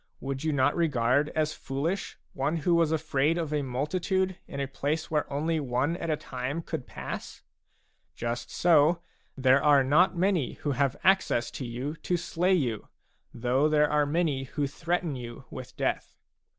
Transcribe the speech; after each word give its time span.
Would 0.19 0.43
you 0.43 0.51
not 0.51 0.75
regard 0.75 1.29
as 1.35 1.53
foolish 1.53 2.17
one 2.33 2.57
who 2.65 2.73
was 2.73 2.91
afraid 2.91 3.37
of 3.37 3.53
a 3.53 3.61
multitude 3.61 4.35
in 4.47 4.59
a 4.59 4.67
place 4.67 5.11
where 5.11 5.31
only 5.31 5.59
one 5.59 5.95
at 5.95 6.09
a 6.09 6.17
time 6.17 6.63
could 6.63 6.87
pass? 6.87 7.43
Just 8.15 8.49
so, 8.49 9.03
there 9.37 9.61
are 9.63 9.83
not 9.83 10.17
many 10.17 10.53
who 10.53 10.71
have 10.71 10.97
access 11.03 11.51
to 11.51 11.67
you 11.67 11.95
to 11.97 12.17
slay 12.17 12.55
you, 12.55 12.87
though 13.31 13.69
there 13.69 13.91
are 13.91 14.07
many 14.07 14.45
who 14.45 14.65
threaten 14.65 15.15
you 15.15 15.45
with 15.51 15.77
death. 15.77 16.15